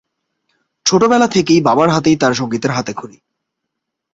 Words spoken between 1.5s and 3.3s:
বাবার হাতেই তার সংগীতের হাতেখড়ি।